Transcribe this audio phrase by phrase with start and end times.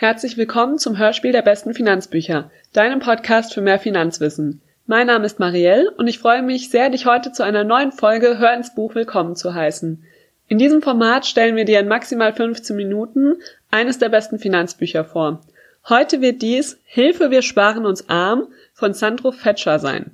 [0.00, 4.60] Herzlich willkommen zum Hörspiel der besten Finanzbücher, deinem Podcast für mehr Finanzwissen.
[4.86, 8.38] Mein Name ist Marielle und ich freue mich sehr, dich heute zu einer neuen Folge
[8.38, 10.04] Hör ins Buch willkommen zu heißen.
[10.46, 13.38] In diesem Format stellen wir dir in maximal 15 Minuten
[13.72, 15.40] eines der besten Finanzbücher vor.
[15.88, 20.12] Heute wird dies Hilfe, wir sparen uns arm von Sandro Fetscher sein.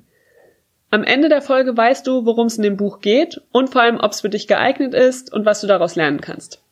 [0.89, 3.99] Am Ende der Folge weißt du, worum es in dem Buch geht und vor allem,
[3.99, 6.64] ob es für dich geeignet ist und was du daraus lernen kannst.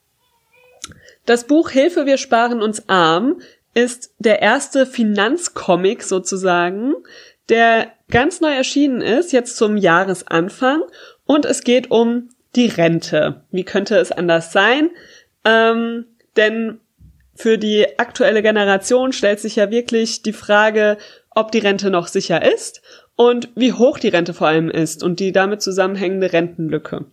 [1.25, 3.41] Das Buch Hilfe, wir sparen uns arm
[3.73, 6.93] ist der erste Finanzcomic sozusagen,
[7.49, 10.83] der ganz neu erschienen ist, jetzt zum Jahresanfang.
[11.25, 13.41] Und es geht um die Rente.
[13.51, 14.91] Wie könnte es anders sein?
[15.43, 16.05] Ähm,
[16.37, 16.79] denn
[17.35, 20.97] für die aktuelle Generation stellt sich ja wirklich die Frage,
[21.31, 22.81] ob die Rente noch sicher ist
[23.15, 27.05] und wie hoch die Rente vor allem ist und die damit zusammenhängende Rentenlücke.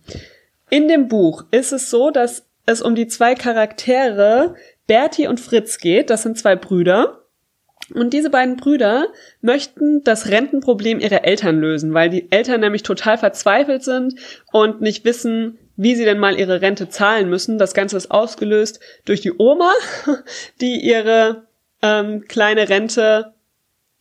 [0.69, 4.55] In dem Buch ist es so, dass es um die zwei Charaktere
[4.87, 6.09] Bertie und Fritz geht.
[6.09, 7.21] Das sind zwei Brüder.
[7.93, 9.07] Und diese beiden Brüder
[9.41, 14.15] möchten das Rentenproblem ihrer Eltern lösen, weil die Eltern nämlich total verzweifelt sind
[14.51, 17.57] und nicht wissen, wie sie denn mal ihre Rente zahlen müssen.
[17.57, 19.71] Das Ganze ist ausgelöst durch die Oma,
[20.61, 21.47] die ihre
[21.81, 23.33] ähm, kleine Rente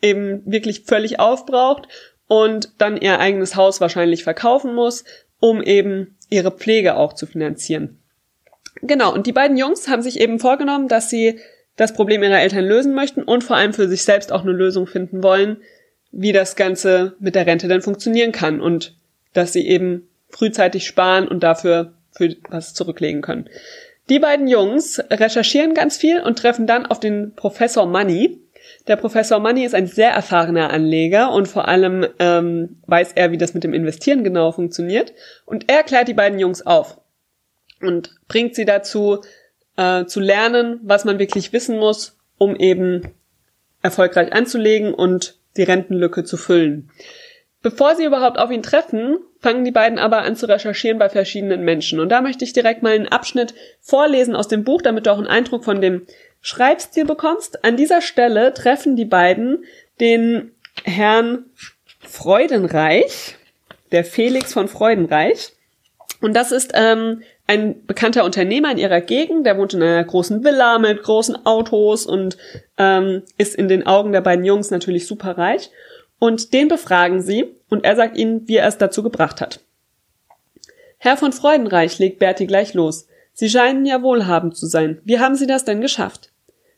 [0.03, 1.89] eben wirklich völlig aufbraucht
[2.27, 5.05] und dann ihr eigenes Haus wahrscheinlich verkaufen muss,
[5.41, 8.00] um eben ihre Pflege auch zu finanzieren.
[8.83, 11.39] Genau, und die beiden Jungs haben sich eben vorgenommen, dass sie
[11.77, 14.87] das Problem ihrer Eltern lösen möchten und vor allem für sich selbst auch eine Lösung
[14.87, 15.59] finden wollen,
[16.13, 18.97] wie das Ganze mit der Rente denn funktionieren kann und
[19.33, 23.49] dass sie eben frühzeitig sparen und dafür für was zurücklegen können.
[24.09, 28.41] Die beiden Jungs recherchieren ganz viel und treffen dann auf den Professor Money.
[28.89, 33.39] Der Professor Money ist ein sehr erfahrener Anleger und vor allem ähm, weiß er, wie
[33.39, 35.13] das mit dem Investieren genau funktioniert.
[35.47, 37.00] Und er klärt die beiden Jungs auf
[37.83, 39.21] und bringt sie dazu,
[39.77, 43.15] äh, zu lernen, was man wirklich wissen muss, um eben
[43.83, 46.91] erfolgreich anzulegen und die Rentenlücke zu füllen.
[47.63, 51.63] Bevor sie überhaupt auf ihn treffen, fangen die beiden aber an zu recherchieren bei verschiedenen
[51.63, 52.01] Menschen.
[52.01, 55.19] Und da möchte ich direkt mal einen Abschnitt vorlesen aus dem Buch, damit du auch
[55.19, 56.07] einen Eindruck von dem
[56.41, 57.63] Schreibstil bekommst.
[57.65, 59.65] An dieser Stelle treffen die beiden
[60.01, 60.53] den
[60.85, 61.45] Herrn
[62.01, 63.37] Freudenreich,
[63.93, 65.53] der Felix von Freudenreich.
[66.23, 70.45] Und das ist ähm, ein bekannter Unternehmer in ihrer Gegend, der wohnt in einer großen
[70.45, 72.37] Villa mit großen Autos und
[72.79, 75.71] ähm, ist in den Augen der beiden Jungs natürlich super reich.
[76.21, 79.59] Und den befragen sie und er sagt ihnen, wie er es dazu gebracht hat.
[80.99, 83.09] Herr von Freudenreich, legt Bertie gleich los.
[83.33, 85.01] Sie scheinen ja wohlhabend zu sein.
[85.03, 86.31] Wie haben Sie das denn geschafft?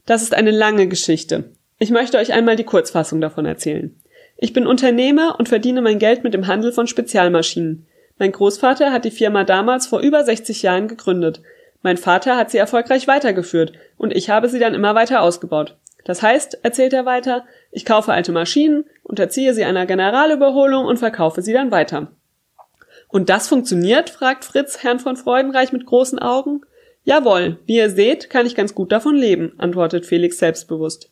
[0.07, 1.51] Das ist eine lange Geschichte.
[1.79, 4.01] Ich möchte euch einmal die Kurzfassung davon erzählen.
[4.39, 7.87] Ich bin Unternehmer und verdiene mein Geld mit dem Handel von Spezialmaschinen.
[8.23, 11.43] Mein Großvater hat die Firma damals vor über 60 Jahren gegründet.
[11.83, 15.77] Mein Vater hat sie erfolgreich weitergeführt und ich habe sie dann immer weiter ausgebaut.
[16.05, 21.43] Das heißt, erzählt er weiter, ich kaufe alte Maschinen, unterziehe sie einer Generalüberholung und verkaufe
[21.43, 22.13] sie dann weiter.
[23.09, 24.09] Und das funktioniert?
[24.09, 26.61] fragt Fritz Herrn von Freudenreich mit großen Augen.
[27.03, 31.11] Jawohl, wie ihr seht, kann ich ganz gut davon leben, antwortet Felix selbstbewusst.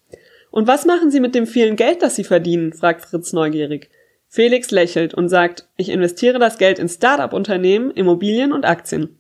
[0.53, 2.73] Und was machen Sie mit dem vielen Geld, das Sie verdienen?
[2.73, 3.91] fragt Fritz neugierig.
[4.33, 9.19] Felix lächelt und sagt, ich investiere das Geld in Start-up-Unternehmen, Immobilien und Aktien.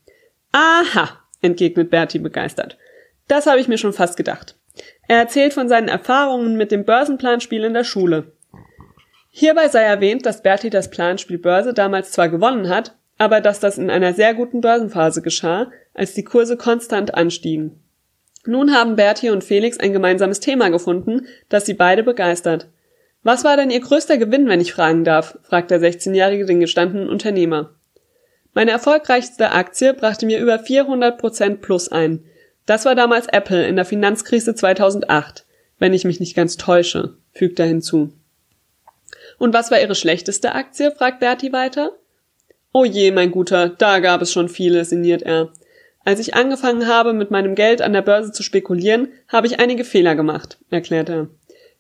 [0.53, 2.79] Aha, entgegnet Bertie begeistert.
[3.27, 4.55] Das habe ich mir schon fast gedacht.
[5.09, 8.33] Er erzählt von seinen Erfahrungen mit dem Börsenplanspiel in der Schule.
[9.31, 13.79] Hierbei sei erwähnt, dass Bertie das Planspiel Börse damals zwar gewonnen hat, aber dass das
[13.79, 17.83] in einer sehr guten Börsenphase geschah, als die Kurse konstant anstiegen.
[18.47, 22.69] Nun haben Bertie und Felix ein gemeinsames Thema gefunden, das sie beide begeistert.
[23.23, 25.39] Was war denn Ihr größter Gewinn, wenn ich fragen darf?
[25.43, 27.75] fragt der 16-Jährige den gestandenen Unternehmer.
[28.55, 32.25] Meine erfolgreichste Aktie brachte mir über 400 Prozent plus ein.
[32.67, 35.45] Das war damals Apple in der Finanzkrise 2008,
[35.79, 38.13] wenn ich mich nicht ganz täusche, fügt er hinzu.
[39.39, 40.91] Und was war Ihre schlechteste Aktie?
[40.91, 41.93] fragt Bertie weiter.
[42.73, 45.53] Oh je, mein Guter, da gab es schon viele, sinniert er.
[46.05, 49.85] Als ich angefangen habe, mit meinem Geld an der Börse zu spekulieren, habe ich einige
[49.85, 51.29] Fehler gemacht, erklärt er.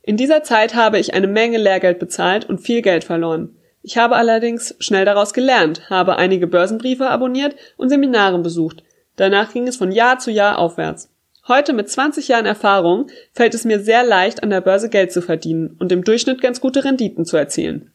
[0.02, 3.56] In dieser Zeit habe ich eine Menge Lehrgeld bezahlt und viel Geld verloren.
[3.82, 8.82] Ich habe allerdings schnell daraus gelernt, habe einige Börsenbriefe abonniert und Seminare besucht.
[9.16, 11.10] Danach ging es von Jahr zu Jahr aufwärts.
[11.48, 15.22] Heute mit 20 Jahren Erfahrung fällt es mir sehr leicht, an der Börse Geld zu
[15.22, 17.92] verdienen und im Durchschnitt ganz gute Renditen zu erzielen.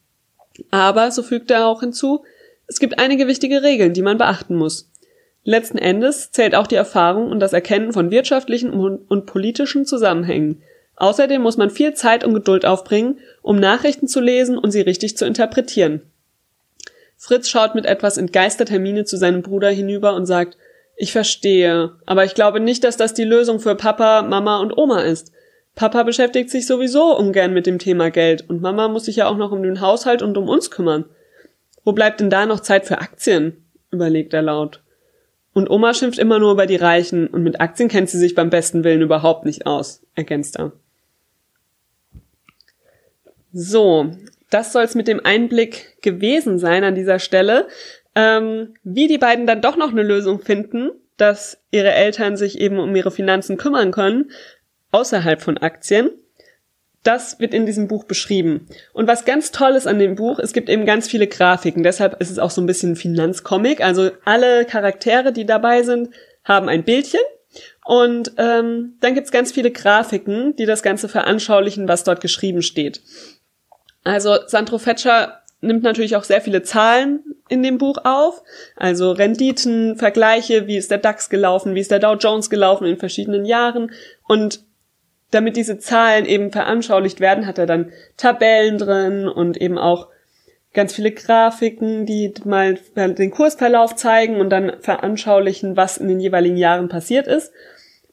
[0.70, 2.24] Aber, so fügte er auch hinzu,
[2.66, 4.90] es gibt einige wichtige Regeln, die man beachten muss.
[5.44, 10.62] Letzten Endes zählt auch die Erfahrung und das Erkennen von wirtschaftlichen und politischen Zusammenhängen,
[10.96, 15.16] Außerdem muss man viel Zeit und Geduld aufbringen, um Nachrichten zu lesen und sie richtig
[15.16, 16.00] zu interpretieren.
[17.18, 20.56] Fritz schaut mit etwas entgeisterter Miene zu seinem Bruder hinüber und sagt,
[20.96, 25.02] Ich verstehe, aber ich glaube nicht, dass das die Lösung für Papa, Mama und Oma
[25.02, 25.32] ist.
[25.74, 29.36] Papa beschäftigt sich sowieso ungern mit dem Thema Geld und Mama muss sich ja auch
[29.36, 31.04] noch um den Haushalt und um uns kümmern.
[31.84, 33.66] Wo bleibt denn da noch Zeit für Aktien?
[33.90, 34.82] überlegt er laut.
[35.52, 38.50] Und Oma schimpft immer nur über die Reichen und mit Aktien kennt sie sich beim
[38.50, 40.72] besten Willen überhaupt nicht aus, ergänzt er.
[43.58, 44.10] So,
[44.50, 47.68] das soll's mit dem Einblick gewesen sein an dieser Stelle.
[48.14, 52.78] Ähm, wie die beiden dann doch noch eine Lösung finden, dass ihre Eltern sich eben
[52.78, 54.30] um ihre Finanzen kümmern können,
[54.90, 56.10] außerhalb von Aktien,
[57.02, 58.66] das wird in diesem Buch beschrieben.
[58.92, 61.82] Und was ganz toll ist an dem Buch, es gibt eben ganz viele Grafiken.
[61.82, 63.80] Deshalb ist es auch so ein bisschen Finanzcomic.
[63.80, 66.10] Also alle Charaktere, die dabei sind,
[66.44, 67.20] haben ein Bildchen.
[67.86, 73.00] Und ähm, dann gibt's ganz viele Grafiken, die das Ganze veranschaulichen, was dort geschrieben steht.
[74.06, 78.42] Also Sandro Fetscher nimmt natürlich auch sehr viele Zahlen in dem Buch auf.
[78.76, 82.98] Also Renditen, Vergleiche, wie ist der DAX gelaufen, wie ist der Dow Jones gelaufen in
[82.98, 83.90] verschiedenen Jahren.
[84.28, 84.64] Und
[85.32, 90.08] damit diese Zahlen eben veranschaulicht werden, hat er dann Tabellen drin und eben auch
[90.72, 96.56] ganz viele Grafiken, die mal den Kursverlauf zeigen und dann veranschaulichen, was in den jeweiligen
[96.56, 97.52] Jahren passiert ist.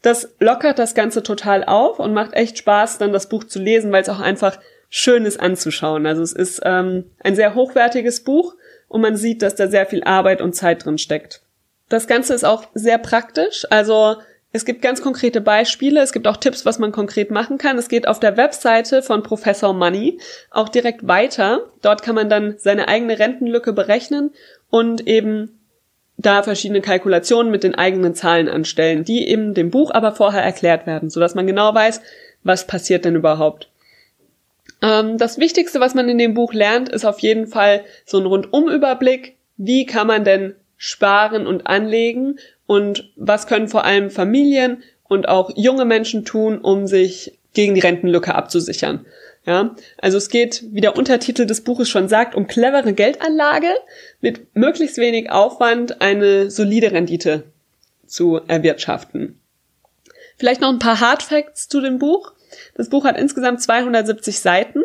[0.01, 3.91] Das lockert das Ganze total auf und macht echt Spaß, dann das Buch zu lesen,
[3.91, 4.57] weil es auch einfach
[4.95, 6.05] schön ist anzuschauen.
[6.05, 8.53] Also es ist ähm, ein sehr hochwertiges Buch
[8.87, 11.41] und man sieht, dass da sehr viel Arbeit und Zeit drin steckt.
[11.89, 13.65] Das Ganze ist auch sehr praktisch.
[13.71, 14.17] Also
[14.51, 17.79] es gibt ganz konkrete Beispiele, es gibt auch Tipps, was man konkret machen kann.
[17.79, 20.19] Es geht auf der Webseite von Professor Money
[20.51, 21.71] auch direkt weiter.
[21.81, 24.29] Dort kann man dann seine eigene Rentenlücke berechnen
[24.69, 25.59] und eben
[26.17, 30.85] da verschiedene Kalkulationen mit den eigenen Zahlen anstellen, die eben dem Buch aber vorher erklärt
[30.85, 31.99] werden, sodass man genau weiß,
[32.43, 33.69] was passiert denn überhaupt.
[34.83, 38.25] Ähm, das Wichtigste, was man in dem Buch lernt, ist auf jeden Fall so ein
[38.27, 39.38] Rundumüberblick.
[39.57, 42.38] Wie kann man denn sparen und anlegen
[42.68, 47.81] und was können vor allem Familien und auch junge Menschen tun, um sich gegen die
[47.81, 49.06] Rentenlücke abzusichern.
[49.45, 53.74] Ja, also es geht, wie der Untertitel des Buches schon sagt, um clevere Geldanlage
[54.21, 57.44] mit möglichst wenig Aufwand eine solide Rendite
[58.06, 59.39] zu erwirtschaften.
[60.38, 62.33] Vielleicht noch ein paar Hard Facts zu dem Buch.
[62.75, 64.83] Das Buch hat insgesamt 270 Seiten.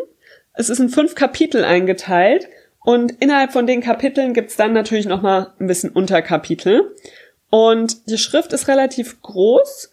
[0.55, 2.49] Es ist in fünf Kapitel eingeteilt
[2.81, 6.95] und innerhalb von den Kapiteln gibt's dann natürlich noch mal ein bisschen Unterkapitel.
[7.51, 9.93] Und die Schrift ist relativ groß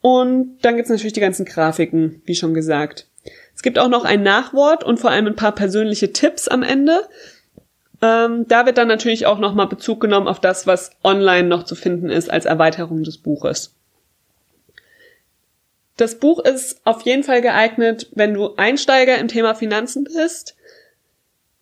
[0.00, 3.06] und dann gibt's natürlich die ganzen Grafiken, wie schon gesagt.
[3.54, 7.00] Es gibt auch noch ein Nachwort und vor allem ein paar persönliche Tipps am Ende.
[8.02, 11.74] Ähm, da wird dann natürlich auch nochmal Bezug genommen auf das, was online noch zu
[11.74, 13.75] finden ist als Erweiterung des Buches.
[15.96, 20.56] Das Buch ist auf jeden Fall geeignet, wenn du Einsteiger im Thema Finanzen bist,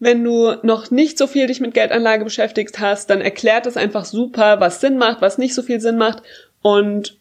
[0.01, 4.05] wenn du noch nicht so viel dich mit Geldanlage beschäftigt hast, dann erklärt es einfach
[4.05, 6.23] super, was Sinn macht, was nicht so viel Sinn macht.
[6.63, 7.17] Und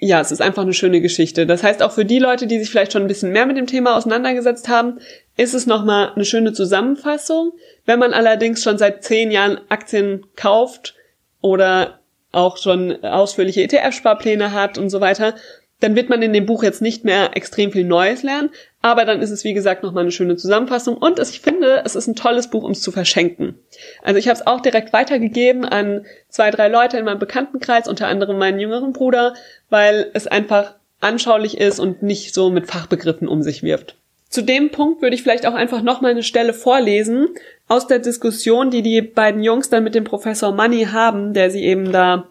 [0.00, 1.46] ja, es ist einfach eine schöne Geschichte.
[1.46, 3.66] Das heißt, auch für die Leute, die sich vielleicht schon ein bisschen mehr mit dem
[3.66, 5.00] Thema auseinandergesetzt haben,
[5.36, 7.52] ist es nochmal eine schöne Zusammenfassung.
[7.84, 10.94] Wenn man allerdings schon seit zehn Jahren Aktien kauft
[11.40, 12.00] oder
[12.32, 15.34] auch schon ausführliche ETF-Sparpläne hat und so weiter,
[15.80, 18.50] dann wird man in dem Buch jetzt nicht mehr extrem viel Neues lernen,
[18.80, 22.06] aber dann ist es, wie gesagt, nochmal eine schöne Zusammenfassung und ich finde, es ist
[22.06, 23.58] ein tolles Buch, um es zu verschenken.
[24.02, 28.08] Also ich habe es auch direkt weitergegeben an zwei, drei Leute in meinem Bekanntenkreis, unter
[28.08, 29.34] anderem meinen jüngeren Bruder,
[29.68, 33.96] weil es einfach anschaulich ist und nicht so mit Fachbegriffen um sich wirft.
[34.34, 37.28] Zu dem Punkt würde ich vielleicht auch einfach nochmal eine Stelle vorlesen
[37.68, 41.62] aus der Diskussion, die die beiden Jungs dann mit dem Professor Money haben, der sie
[41.62, 42.28] eben da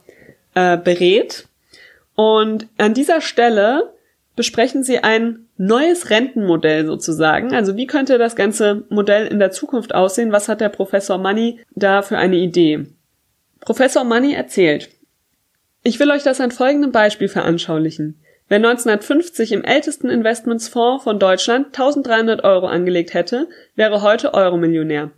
[0.54, 1.48] äh, berät.
[2.16, 3.94] Und an dieser Stelle
[4.36, 7.54] besprechen sie ein neues Rentenmodell sozusagen.
[7.54, 10.32] Also wie könnte das ganze Modell in der Zukunft aussehen?
[10.32, 12.88] Was hat der Professor Money da für eine Idee?
[13.60, 14.90] Professor Money erzählt,
[15.84, 18.20] ich will euch das an folgendem Beispiel veranschaulichen.
[18.48, 25.12] Wer 1950 im ältesten Investmentsfonds von Deutschland 1300 Euro angelegt hätte, wäre heute Euromillionär.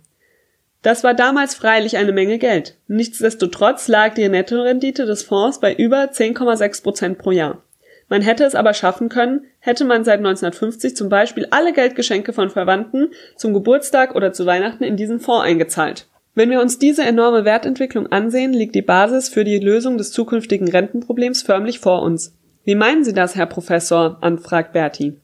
[0.86, 2.76] Das war damals freilich eine Menge Geld.
[2.86, 7.64] Nichtsdestotrotz lag die Nettorendite des Fonds bei über 10,6 Prozent pro Jahr.
[8.08, 12.50] Man hätte es aber schaffen können, hätte man seit 1950 zum Beispiel alle Geldgeschenke von
[12.50, 16.06] Verwandten zum Geburtstag oder zu Weihnachten in diesen Fonds eingezahlt.
[16.36, 20.68] Wenn wir uns diese enorme Wertentwicklung ansehen, liegt die Basis für die Lösung des zukünftigen
[20.68, 22.32] Rentenproblems förmlich vor uns.
[22.62, 24.18] Wie meinen Sie das, Herr Professor?
[24.20, 25.16] anfragt Berti.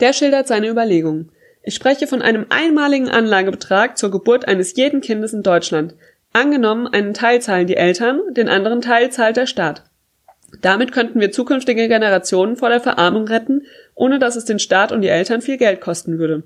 [0.00, 1.30] Der schildert seine Überlegungen.
[1.68, 5.96] Ich spreche von einem einmaligen Anlagebetrag zur Geburt eines jeden Kindes in Deutschland.
[6.32, 9.84] Angenommen, einen Teil zahlen die Eltern, den anderen Teil zahlt der Staat.
[10.62, 15.02] Damit könnten wir zukünftige Generationen vor der Verarmung retten, ohne dass es den Staat und
[15.02, 16.42] die Eltern viel Geld kosten würde.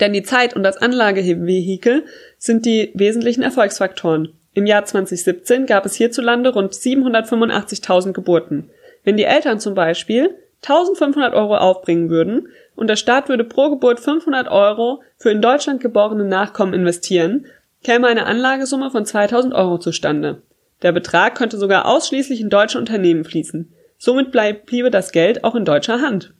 [0.00, 2.04] Denn die Zeit und das Anlagevehikel
[2.36, 4.32] sind die wesentlichen Erfolgsfaktoren.
[4.54, 8.70] Im Jahr 2017 gab es hierzulande rund 785.000 Geburten.
[9.04, 10.30] Wenn die Eltern zum Beispiel
[10.62, 15.80] 1500 Euro aufbringen würden und der Staat würde pro Geburt 500 Euro für in Deutschland
[15.80, 17.46] geborene Nachkommen investieren,
[17.82, 20.42] käme eine Anlagesumme von 2000 Euro zustande.
[20.82, 23.72] Der Betrag könnte sogar ausschließlich in deutsche Unternehmen fließen.
[23.98, 26.34] Somit bleib, bliebe das Geld auch in deutscher Hand.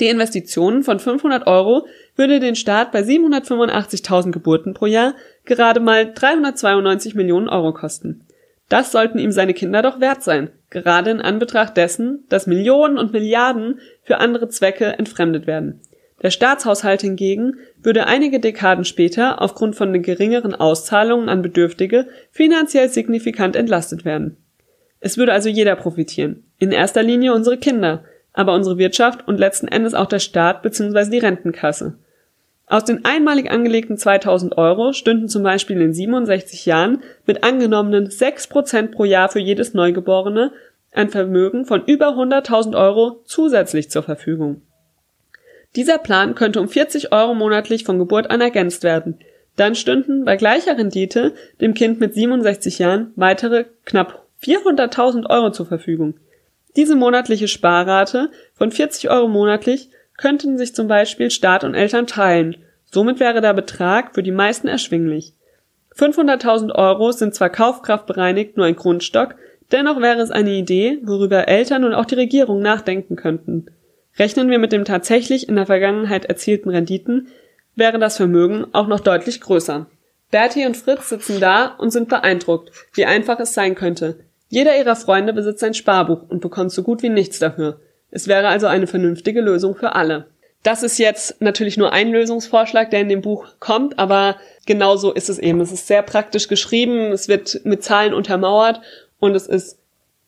[0.00, 5.14] Die Investitionen von 500 Euro würde den Staat bei 785.000 Geburten pro Jahr
[5.44, 8.24] gerade mal 392 Millionen Euro kosten.
[8.68, 13.12] Das sollten ihm seine Kinder doch wert sein, gerade in Anbetracht dessen, dass Millionen und
[13.12, 15.80] Milliarden für andere Zwecke entfremdet werden.
[16.22, 22.88] Der Staatshaushalt hingegen würde einige Dekaden später aufgrund von den geringeren Auszahlungen an Bedürftige finanziell
[22.88, 24.36] signifikant entlastet werden.
[25.00, 29.66] Es würde also jeder profitieren, in erster Linie unsere Kinder, aber unsere Wirtschaft und letzten
[29.66, 31.10] Endes auch der Staat bzw.
[31.10, 31.98] die Rentenkasse.
[32.66, 38.92] Aus den einmalig angelegten 2000 Euro stünden zum Beispiel in 67 Jahren mit angenommenen 6%
[38.92, 40.52] pro Jahr für jedes Neugeborene
[40.92, 44.62] ein Vermögen von über 100.000 Euro zusätzlich zur Verfügung.
[45.74, 49.18] Dieser Plan könnte um 40 Euro monatlich von Geburt an ergänzt werden.
[49.56, 55.66] Dann stünden bei gleicher Rendite dem Kind mit 67 Jahren weitere knapp 400.000 Euro zur
[55.66, 56.14] Verfügung.
[56.76, 62.56] Diese monatliche Sparrate von 40 Euro monatlich könnten sich zum Beispiel Staat und Eltern teilen.
[62.84, 65.34] Somit wäre der Betrag für die meisten erschwinglich.
[65.96, 69.34] 500.000 Euro sind zwar kaufkraftbereinigt nur ein Grundstock,
[69.70, 73.66] dennoch wäre es eine Idee, worüber Eltern und auch die Regierung nachdenken könnten.
[74.18, 77.28] Rechnen wir mit dem tatsächlich in der Vergangenheit erzielten Renditen,
[77.74, 79.86] wäre das Vermögen auch noch deutlich größer.
[80.30, 84.20] Bertie und Fritz sitzen da und sind beeindruckt, wie einfach es sein könnte.
[84.48, 87.80] Jeder ihrer Freunde besitzt ein Sparbuch und bekommt so gut wie nichts dafür.
[88.12, 90.26] Es wäre also eine vernünftige Lösung für alle.
[90.62, 95.28] Das ist jetzt natürlich nur ein Lösungsvorschlag, der in dem Buch kommt, aber genauso ist
[95.28, 95.60] es eben.
[95.60, 98.80] Es ist sehr praktisch geschrieben, es wird mit Zahlen untermauert
[99.18, 99.78] und es ist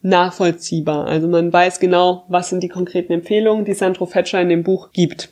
[0.03, 1.07] nachvollziehbar.
[1.07, 4.91] Also man weiß genau, was sind die konkreten Empfehlungen, die Sandro Fetscher in dem Buch
[4.93, 5.31] gibt.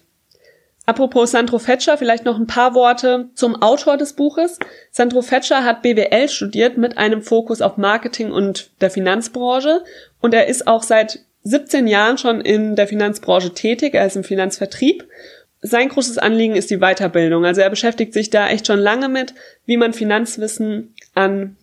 [0.87, 4.59] Apropos Sandro Fetscher, vielleicht noch ein paar Worte zum Autor des Buches.
[4.91, 9.85] Sandro Fetscher hat BWL studiert mit einem Fokus auf Marketing und der Finanzbranche
[10.21, 14.25] und er ist auch seit 17 Jahren schon in der Finanzbranche tätig, er ist im
[14.25, 15.09] Finanzvertrieb.
[15.61, 17.45] Sein großes Anliegen ist die Weiterbildung.
[17.45, 19.35] Also er beschäftigt sich da echt schon lange mit,
[19.65, 21.57] wie man Finanzwissen an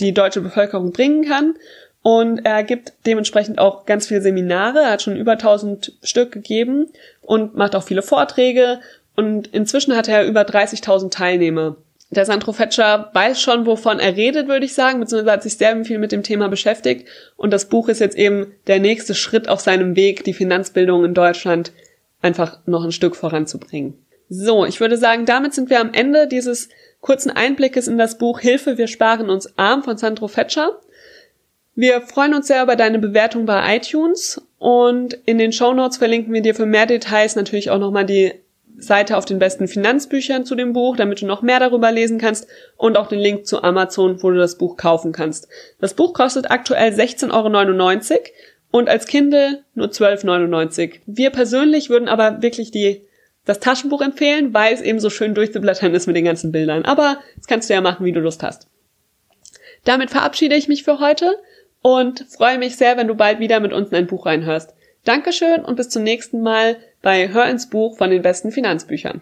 [0.00, 1.54] die deutsche Bevölkerung bringen kann.
[2.02, 4.80] Und er gibt dementsprechend auch ganz viele Seminare.
[4.80, 6.88] Er hat schon über 1000 Stück gegeben
[7.20, 8.80] und macht auch viele Vorträge.
[9.16, 11.76] Und inzwischen hat er über 30.000 Teilnehmer
[12.10, 15.84] der Sandro Fetscher weiß schon, wovon er redet, würde ich sagen, beziehungsweise hat sich sehr
[15.84, 17.08] viel mit dem Thema beschäftigt.
[17.36, 21.14] Und das Buch ist jetzt eben der nächste Schritt auf seinem Weg, die Finanzbildung in
[21.14, 21.72] Deutschland
[22.22, 23.94] einfach noch ein Stück voranzubringen.
[24.28, 26.68] So, ich würde sagen, damit sind wir am Ende dieses
[27.00, 30.80] kurzen Einblickes in das Buch Hilfe, wir sparen uns arm von Sandro Fetscher.
[31.74, 36.32] Wir freuen uns sehr über deine Bewertung bei iTunes und in den Show Notes verlinken
[36.32, 38.32] wir dir für mehr Details natürlich auch nochmal die
[38.78, 42.46] Seite auf den besten Finanzbüchern zu dem Buch, damit du noch mehr darüber lesen kannst
[42.76, 45.48] und auch den Link zu Amazon, wo du das Buch kaufen kannst.
[45.80, 48.20] Das Buch kostet aktuell 16,99 Euro
[48.70, 50.92] und als Kindle nur 12,99 Euro.
[51.06, 53.02] Wir persönlich würden aber wirklich die,
[53.44, 56.84] das Taschenbuch empfehlen, weil es eben so schön durchzublättern ist mit den ganzen Bildern.
[56.84, 58.68] Aber das kannst du ja machen, wie du Lust hast.
[59.84, 61.36] Damit verabschiede ich mich für heute
[61.80, 64.74] und freue mich sehr, wenn du bald wieder mit uns in ein Buch reinhörst.
[65.04, 66.76] Dankeschön und bis zum nächsten Mal
[67.06, 69.20] bei Hör ins Buch von den besten Finanzbüchern.